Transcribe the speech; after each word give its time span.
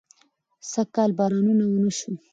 سږکال 0.71 1.11
بارانونه 1.17 1.65
ونه 1.67 1.91
شو 1.97 2.13